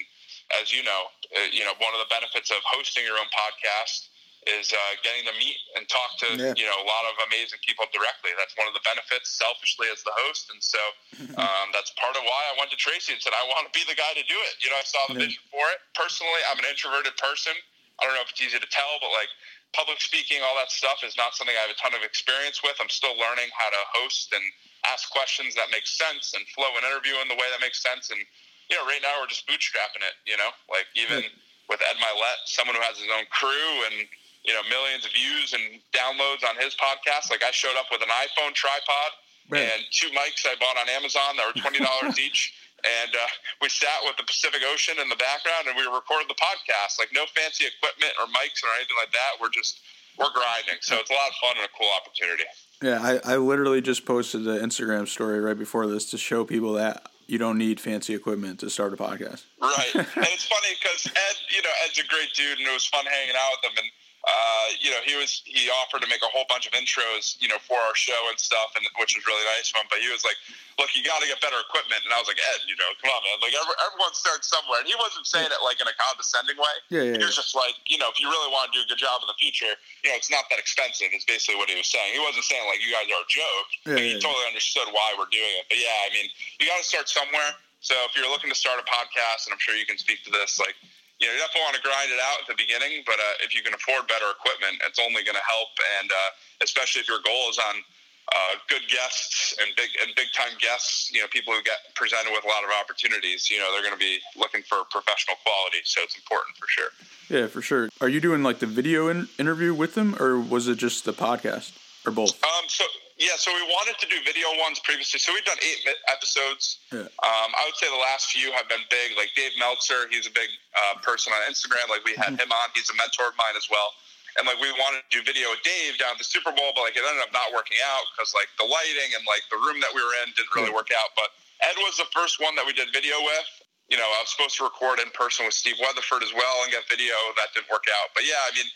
[0.56, 4.08] as you know, uh, you know one of the benefits of hosting your own podcast
[4.46, 6.56] is uh, getting to meet and talk to yeah.
[6.56, 8.32] you know a lot of amazing people directly.
[8.38, 10.80] That's one of the benefits, selfishly as the host, and so
[11.42, 13.84] um, that's part of why I went to Tracy and said I want to be
[13.84, 14.54] the guy to do it.
[14.64, 15.28] You know, I saw the yeah.
[15.28, 15.78] vision for it.
[15.92, 17.52] Personally, I'm an introverted person.
[17.98, 19.28] I don't know if it's easy to tell, but like
[19.74, 22.78] public speaking, all that stuff is not something I have a ton of experience with.
[22.78, 24.44] I'm still learning how to host and
[24.86, 28.10] ask questions that make sense and flow an interview in the way that makes sense
[28.10, 28.20] and
[28.68, 30.16] you know, right now we're just bootstrapping it.
[30.28, 31.24] You know, like even
[31.68, 34.04] with Ed Mylett, someone who has his own crew and
[34.44, 37.32] you know millions of views and downloads on his podcast.
[37.32, 39.10] Like I showed up with an iPhone tripod
[39.48, 39.64] right.
[39.64, 42.54] and two mics I bought on Amazon that were twenty dollars each.
[42.78, 43.26] And uh,
[43.58, 46.94] we sat with the Pacific Ocean in the background, and we recorded the podcast.
[47.00, 49.42] Like no fancy equipment or mics or anything like that.
[49.42, 49.82] We're just
[50.18, 50.80] we're grinding.
[50.80, 52.44] So it's a lot of fun and a cool opportunity.
[52.82, 56.74] Yeah, I, I literally just posted the Instagram story right before this to show people
[56.74, 59.44] that you don't need fancy equipment to start a podcast.
[59.60, 59.90] Right.
[59.94, 63.04] and it's funny because Ed, you know, Ed's a great dude and it was fun
[63.04, 63.84] hanging out with him.
[63.84, 63.90] And
[64.28, 67.48] uh, you know, he was he offered to make a whole bunch of intros, you
[67.48, 69.88] know, for our show and stuff, and which was really nice of him.
[69.88, 70.36] But he was like,
[70.76, 73.08] "Look, you got to get better equipment," and I was like, "Ed, you know, come
[73.08, 73.40] on, man!
[73.40, 76.76] Like everyone starts somewhere." And he wasn't saying it like in a condescending way.
[76.92, 77.16] Yeah, yeah.
[77.16, 79.24] He was just like, you know, if you really want to do a good job
[79.24, 79.72] in the future,
[80.04, 81.08] you know, it's not that expensive.
[81.16, 82.12] Is basically what he was saying.
[82.12, 83.68] He wasn't saying like you guys are a joke.
[83.88, 84.24] Yeah, like, he yeah.
[84.28, 85.64] totally understood why we're doing it.
[85.72, 86.28] But yeah, I mean,
[86.60, 87.56] you got to start somewhere.
[87.80, 90.30] So if you're looking to start a podcast, and I'm sure you can speak to
[90.34, 90.74] this, like
[91.18, 93.54] you know, you definitely want to grind it out at the beginning, but uh, if
[93.54, 95.74] you can afford better equipment, it's only going to help.
[95.98, 96.30] And uh,
[96.62, 97.82] especially if your goal is on
[98.30, 102.30] uh, good guests and big and big time guests, you know, people who get presented
[102.30, 105.78] with a lot of opportunities, you know, they're going to be looking for professional quality.
[105.84, 106.90] So it's important for sure.
[107.28, 107.88] Yeah, for sure.
[108.00, 111.12] Are you doing like the video in- interview with them, or was it just the
[111.12, 111.72] podcast,
[112.06, 112.42] or both?
[112.44, 112.84] Um, so
[113.18, 115.18] yeah, so we wanted to do video ones previously.
[115.18, 116.78] So we've done eight episodes.
[116.94, 117.10] Yeah.
[117.18, 119.18] Um, I would say the last few have been big.
[119.18, 120.46] Like Dave Meltzer, he's a big
[120.78, 121.90] uh, person on Instagram.
[121.90, 122.46] Like we had mm-hmm.
[122.46, 122.70] him on.
[122.78, 123.90] He's a mentor of mine as well.
[124.38, 126.86] And like we wanted to do video with Dave down at the Super Bowl, but
[126.86, 129.82] like it ended up not working out because like the lighting and like the room
[129.82, 131.10] that we were in didn't really work out.
[131.18, 131.34] But
[131.66, 133.50] Ed was the first one that we did video with.
[133.90, 136.70] You know, I was supposed to record in person with Steve Weatherford as well and
[136.70, 137.18] get video.
[137.34, 138.14] That didn't work out.
[138.14, 138.68] But yeah, I mean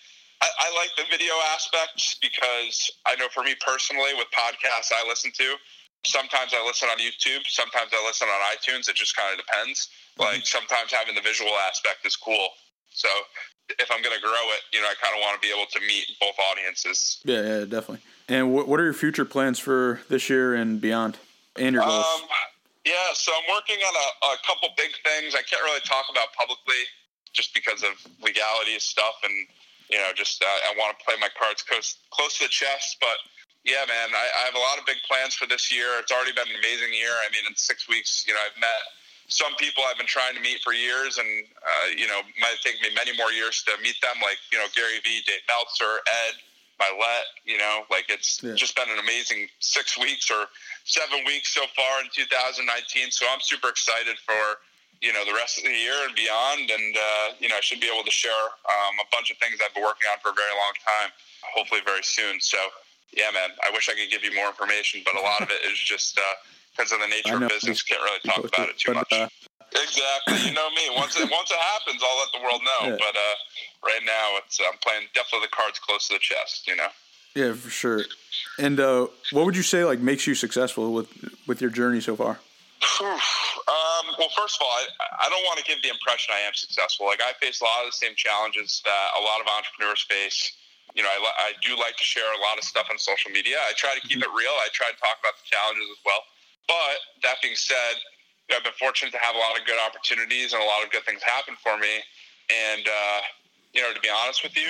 [0.42, 5.07] I, I like the video aspect because I know for me personally, with podcasts I
[5.07, 5.55] listen to,
[6.05, 8.90] sometimes I listen on YouTube, sometimes I listen on iTunes.
[8.90, 9.88] It just kind of depends.
[10.18, 10.22] Mm-hmm.
[10.22, 12.48] Like sometimes having the visual aspect is cool.
[12.90, 13.09] So
[13.78, 15.70] if I'm going to grow it, you know, I kind of want to be able
[15.70, 17.22] to meet both audiences.
[17.24, 18.02] Yeah, yeah, definitely.
[18.28, 21.18] And what what are your future plans for this year and beyond,
[21.57, 22.05] and your goals?
[22.05, 22.26] Um,
[22.85, 25.35] yeah, so I'm working on a, a couple big things.
[25.35, 26.83] I can't really talk about publicly
[27.33, 29.46] just because of legality stuff and
[29.92, 32.96] you know, just uh, I want to play my cards close close to the chest.
[32.98, 33.20] But
[33.62, 36.00] yeah, man, I, I have a lot of big plans for this year.
[36.00, 37.12] It's already been an amazing year.
[37.12, 38.83] I mean, in six weeks, you know, I've met
[39.28, 41.28] some people I've been trying to meet for years, and
[41.61, 44.16] uh, you know, might take me many more years to meet them.
[44.24, 46.35] Like you know, Gary Vee, Dave Meltzer, Ed,
[46.81, 47.28] Mylett.
[47.44, 48.57] You know, like it's yeah.
[48.57, 50.48] just been an amazing six weeks or
[50.88, 53.12] seven weeks so far in 2019.
[53.12, 54.40] So I'm super excited for
[55.03, 56.71] you know the rest of the year and beyond.
[56.71, 59.59] And uh, you know, I should be able to share um, a bunch of things
[59.59, 61.11] I've been working on for a very long time.
[61.53, 62.38] Hopefully, very soon.
[62.41, 62.57] So,
[63.11, 65.61] yeah, man, I wish I could give you more information, but a lot of it
[65.67, 66.17] is just
[66.73, 67.83] because uh, of the nature of business.
[67.83, 69.11] Can't really talk about it too much.
[69.11, 69.27] Uh,
[69.75, 70.49] exactly.
[70.49, 70.87] You know me.
[70.95, 72.95] Once it once it happens, I'll let the world know.
[72.95, 73.03] Yeah.
[73.03, 73.37] But uh,
[73.85, 76.71] right now, it's I'm playing definitely the cards close to the chest.
[76.71, 76.95] You know.
[77.35, 78.05] Yeah, for sure.
[78.59, 81.11] And uh, what would you say like makes you successful with
[81.47, 82.38] with your journey so far?
[82.83, 84.85] Um, well, first of all, I,
[85.23, 87.07] I don't want to give the impression I am successful.
[87.07, 90.53] Like I face a lot of the same challenges that a lot of entrepreneurs face.
[90.92, 93.57] You know, I, I do like to share a lot of stuff on social media.
[93.62, 94.53] I try to keep it real.
[94.61, 96.21] I try to talk about the challenges as well.
[96.68, 97.97] But that being said,
[98.53, 101.07] I've been fortunate to have a lot of good opportunities and a lot of good
[101.09, 102.05] things happen for me.
[102.51, 103.21] And uh,
[103.73, 104.68] you know, to be honest with you,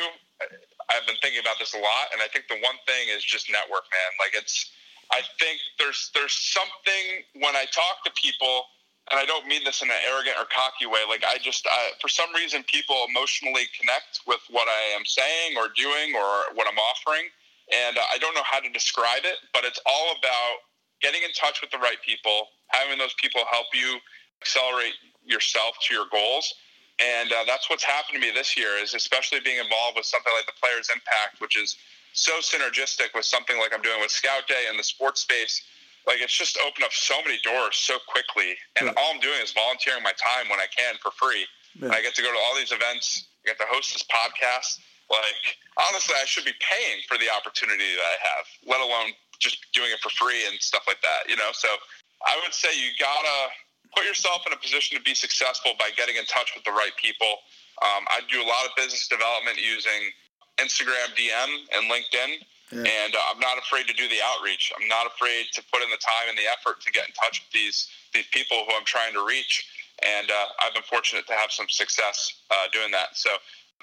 [0.90, 3.50] I've been thinking about this a lot, and I think the one thing is just
[3.50, 4.10] network, man.
[4.18, 4.70] Like it's,
[5.10, 8.64] I think there's there's something when I talk to people
[9.10, 11.02] and I don't mean this in an arrogant or cocky way.
[11.08, 15.58] Like I just, I, for some reason, people emotionally connect with what I am saying
[15.58, 17.26] or doing or what I'm offering,
[17.74, 19.42] and I don't know how to describe it.
[19.52, 20.62] But it's all about
[21.02, 23.98] getting in touch with the right people, having those people help you
[24.40, 24.94] accelerate
[25.26, 26.54] yourself to your goals.
[27.02, 30.32] And uh, that's what's happened to me this year is especially being involved with something
[30.36, 31.74] like the Players Impact, which is
[32.12, 35.62] so synergistic with something like I'm doing with ScoutDay and the sports space.
[36.06, 38.56] Like it's just opened up so many doors so quickly.
[38.76, 38.98] And yeah.
[38.98, 41.46] all i'm doing is volunteering my time when i can for free.
[41.78, 41.88] Yeah.
[41.88, 44.82] and i get to go to all these events i get to host this podcast.
[45.08, 45.56] Like
[45.88, 49.90] honestly i should be paying for the opportunity that i have let alone just doing
[49.90, 51.54] it for free and stuff like that you know?
[51.54, 51.68] So
[52.26, 53.54] i would say you gotta
[53.94, 56.92] put yourself in a position to be successful by getting in touch with the right
[56.98, 57.46] people.
[57.78, 60.10] Um, i do a lot of business development using
[60.58, 62.88] instagram dm and linkedin yeah.
[62.88, 64.72] And uh, I'm not afraid to do the outreach.
[64.72, 67.44] I'm not afraid to put in the time and the effort to get in touch
[67.44, 69.68] with these these people who I'm trying to reach.
[70.00, 73.12] And uh, I've been fortunate to have some success uh, doing that.
[73.16, 73.28] So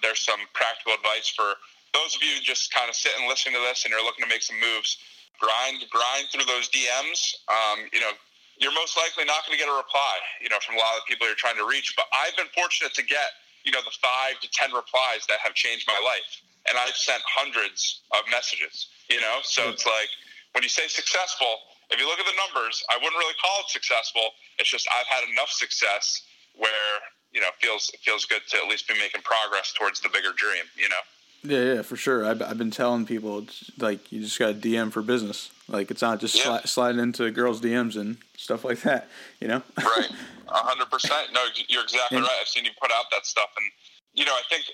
[0.01, 1.53] there's some practical advice for
[1.93, 4.41] those of you just kind of sitting listening to this and you're looking to make
[4.41, 4.97] some moves.
[5.37, 7.45] Grind, grind through those DMs.
[7.47, 8.11] Um, you know,
[8.57, 10.17] you're most likely not going to get a reply.
[10.41, 11.93] You know, from a lot of the people you're trying to reach.
[11.93, 15.53] But I've been fortunate to get you know the five to ten replies that have
[15.53, 18.87] changed my life and I've sent hundreds of messages.
[19.09, 19.73] You know, so mm-hmm.
[19.73, 20.09] it's like
[20.53, 21.47] when you say successful,
[21.89, 24.21] if you look at the numbers, I wouldn't really call it successful.
[24.57, 26.21] It's just I've had enough success
[26.55, 26.93] where
[27.33, 30.65] you know feels feels good to at least be making progress towards the bigger dream.
[30.77, 31.03] You know.
[31.41, 32.25] Yeah, yeah, for sure.
[32.25, 35.49] I've, I've been telling people it's like you just got to DM for business.
[35.69, 36.43] Like it's not just yeah.
[36.43, 39.07] sli- sliding into girls' DMs and stuff like that.
[39.39, 39.61] You know.
[39.77, 40.09] right.
[40.47, 41.29] hundred percent.
[41.33, 42.37] No, you're exactly and, right.
[42.41, 43.65] I've seen you put out that stuff, and
[44.13, 44.65] you know, I think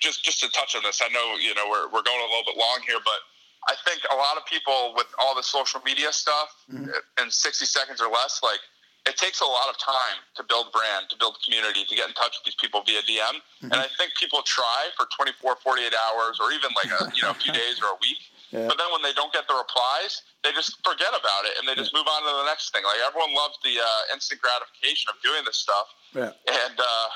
[0.00, 2.46] just just to touch on this, I know you know we're we're going a little
[2.46, 3.20] bit long here, but
[3.68, 6.88] I think a lot of people with all the social media stuff mm-hmm.
[7.20, 8.60] in 60 seconds or less, like
[9.04, 12.14] it takes a lot of time to build brand, to build community, to get in
[12.16, 13.20] touch with these people via DM.
[13.36, 13.72] Mm-hmm.
[13.72, 17.36] And I think people try for 24, 48 hours, or even like a you know
[17.36, 18.20] a few days or a week.
[18.50, 18.66] Yeah.
[18.66, 21.78] But then when they don't get the replies, they just forget about it and they
[21.78, 22.82] just move on to the next thing.
[22.82, 25.86] Like everyone loves the uh, instant gratification of doing this stuff.
[26.10, 26.34] Yeah.
[26.50, 27.08] And uh,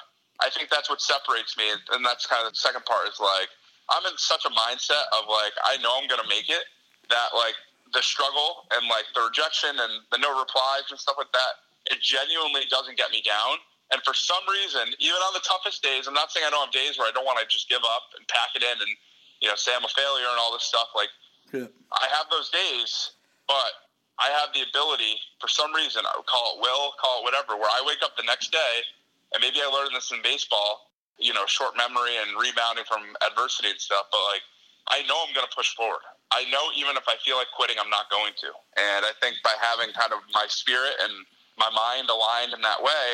[0.43, 3.49] I think that's what separates me, and that's kind of the second part is like
[3.91, 6.65] I'm in such a mindset of like I know I'm gonna make it
[7.11, 7.55] that like
[7.93, 12.01] the struggle and like the rejection and the no replies and stuff like that it
[12.01, 13.61] genuinely doesn't get me down.
[13.93, 16.73] And for some reason, even on the toughest days, I'm not saying I don't have
[16.73, 18.93] days where I don't want to just give up and pack it in and
[19.45, 20.89] you know say I'm a failure and all this stuff.
[20.97, 21.13] Like
[21.53, 21.69] yeah.
[21.93, 23.15] I have those days,
[23.47, 23.85] but
[24.17, 27.61] I have the ability for some reason, I would call it will, call it whatever,
[27.61, 28.75] where I wake up the next day
[29.35, 33.75] and maybe I learned this in baseball, you know, short memory and rebounding from adversity
[33.75, 34.47] and stuff, but like
[34.89, 36.03] I know I'm going to push forward.
[36.33, 38.51] I know even if I feel like quitting, I'm not going to.
[38.77, 41.13] And I think by having kind of my spirit and
[41.57, 43.07] my mind aligned in that way,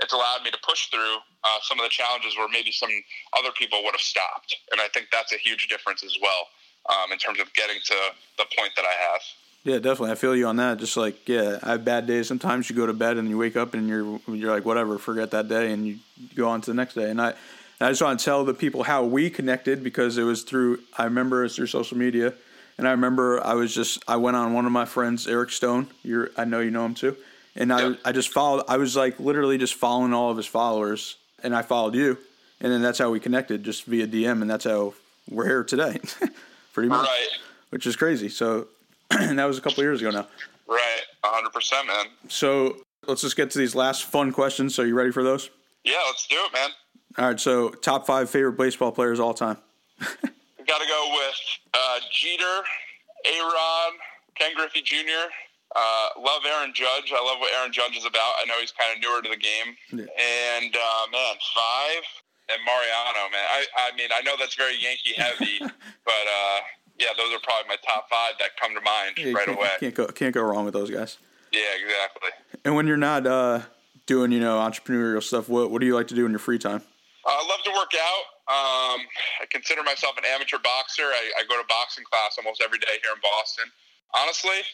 [0.00, 2.90] it's allowed me to push through uh, some of the challenges where maybe some
[3.36, 4.54] other people would have stopped.
[4.70, 6.46] And I think that's a huge difference as well
[6.86, 7.98] um, in terms of getting to
[8.38, 9.22] the point that I have.
[9.64, 10.12] Yeah, definitely.
[10.12, 10.78] I feel you on that.
[10.78, 12.28] Just like yeah, I have bad days.
[12.28, 15.30] Sometimes you go to bed and you wake up and you're you're like whatever, forget
[15.32, 15.98] that day, and you
[16.34, 17.10] go on to the next day.
[17.10, 20.22] And I, and I just want to tell the people how we connected because it
[20.22, 20.80] was through.
[20.96, 22.32] I remember it's through social media,
[22.78, 25.88] and I remember I was just I went on one of my friends, Eric Stone.
[26.02, 27.16] You're I know you know him too,
[27.56, 28.64] and I I just followed.
[28.68, 32.16] I was like literally just following all of his followers, and I followed you,
[32.60, 34.94] and then that's how we connected, just via DM, and that's how
[35.28, 35.98] we're here today,
[36.72, 37.06] pretty much.
[37.06, 37.28] Right.
[37.70, 38.30] Which is crazy.
[38.30, 38.68] So
[39.10, 40.26] and that was a couple years ago now.
[40.66, 42.06] Right, hundred percent, man.
[42.28, 44.74] So let's just get to these last fun questions.
[44.74, 45.50] So you ready for those?
[45.84, 46.70] Yeah, let's do it, man.
[47.16, 47.40] All right.
[47.40, 49.56] So top five favorite baseball players all time.
[50.00, 51.40] we got to go with
[51.74, 53.40] uh, Jeter, A.
[53.40, 53.92] Rod,
[54.34, 55.32] Ken Griffey Jr.
[55.74, 57.12] Uh, love Aaron Judge.
[57.12, 58.32] I love what Aaron Judge is about.
[58.40, 59.76] I know he's kind of newer to the game.
[59.92, 60.08] Yeah.
[60.56, 62.04] And uh, man, five
[62.48, 63.44] and Mariano, man.
[63.52, 65.58] I, I mean, I know that's very Yankee heavy,
[66.04, 66.58] but uh,
[66.98, 69.70] yeah, those are probably my top five that come to mind yeah, right can't, away.
[69.80, 71.18] Can't go can't go wrong with those guys.
[71.52, 72.30] Yeah, exactly.
[72.64, 73.60] And when you're not uh,
[74.06, 76.58] doing you know entrepreneurial stuff, what what do you like to do in your free
[76.58, 76.82] time?
[77.24, 78.24] Uh, I love to work out.
[78.48, 79.04] Um,
[79.40, 81.04] I consider myself an amateur boxer.
[81.04, 83.68] I, I go to boxing class almost every day here in Boston.
[84.16, 84.64] Honestly,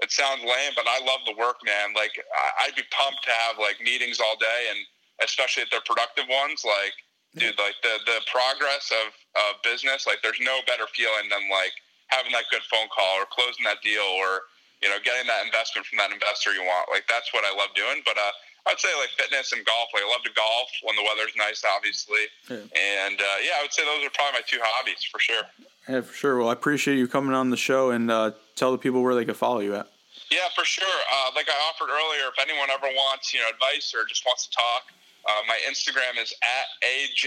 [0.00, 1.94] it sounds lame, but I love the work, man.
[1.94, 2.14] Like
[2.62, 4.78] I'd be pumped to have like meetings all day, and
[5.22, 6.62] especially if they're productive ones.
[6.64, 6.94] Like,
[7.36, 10.06] dude, like the the progress of of business.
[10.06, 11.74] Like, there's no better feeling than like
[12.08, 14.46] having that good phone call or closing that deal or
[14.82, 16.90] you know getting that investment from that investor you want.
[16.90, 18.02] Like, that's what I love doing.
[18.06, 18.32] But uh,
[18.66, 19.88] I'd say like fitness and golf.
[19.92, 22.24] Like I love to golf when the weather's nice, obviously.
[22.48, 22.64] Yeah.
[22.72, 25.44] And uh, yeah, I would say those are probably my two hobbies for sure.
[25.88, 26.38] Yeah, for sure.
[26.38, 29.24] Well, I appreciate you coming on the show and uh, tell the people where they
[29.24, 29.88] can follow you at.
[30.30, 30.98] Yeah, for sure.
[31.12, 34.46] Uh, like I offered earlier, if anyone ever wants you know advice or just wants
[34.48, 34.88] to talk,
[35.26, 37.24] uh, my Instagram is at aj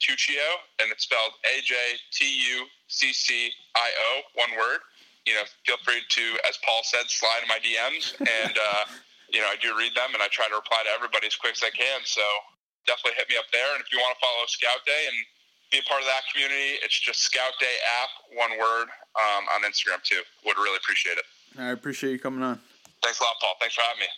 [0.00, 0.48] tuccio,
[0.80, 1.74] and it's spelled a j
[2.12, 4.80] t u c c i o, one word.
[5.26, 8.56] You know, feel free to, as Paul said, slide in my DMs and.
[8.56, 8.84] Uh,
[9.32, 11.56] you know, I do read them and I try to reply to everybody as quick
[11.56, 12.04] as I can.
[12.04, 12.22] So
[12.86, 13.72] definitely hit me up there.
[13.74, 15.16] And if you want to follow ScoutDay and
[15.72, 20.04] be a part of that community, it's just ScoutDay app, one word, um, on Instagram
[20.04, 20.20] too.
[20.44, 21.26] Would really appreciate it.
[21.56, 22.60] I appreciate you coming on.
[23.00, 23.56] Thanks a lot, Paul.
[23.58, 24.10] Thanks for having me.